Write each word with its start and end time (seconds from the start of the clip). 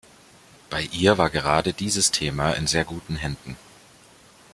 Bei 0.71 0.81
ihr 0.93 1.19
war 1.19 1.29
gerade 1.29 1.73
dieses 1.73 2.09
Thema 2.09 2.53
in 2.53 2.65
sehr 2.65 2.85
guten 2.85 3.17
Händen. 3.17 3.55